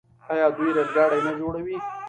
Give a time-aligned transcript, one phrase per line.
[0.31, 1.77] آیا دوی ریل ګاډي نه جوړوي؟